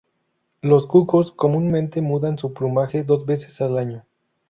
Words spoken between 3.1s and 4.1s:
veces al año.